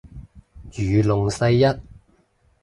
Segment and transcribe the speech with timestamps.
[0.73, 1.63] 如龍世一